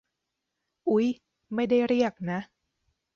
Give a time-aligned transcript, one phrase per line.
[0.89, 1.07] อุ๊ย
[1.53, 2.39] ไม่ได้เรียกนะ